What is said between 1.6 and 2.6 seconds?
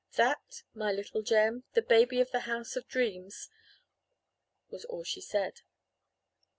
the baby of the old